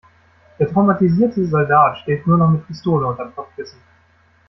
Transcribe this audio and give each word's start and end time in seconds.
Der 0.57 0.67
traumatisierte 0.67 1.45
Soldat 1.45 1.99
schläft 1.99 2.25
nur 2.25 2.39
noch 2.39 2.49
mit 2.49 2.65
Pistole 2.65 3.05
unterm 3.05 3.35
Kopfkissen. 3.35 3.77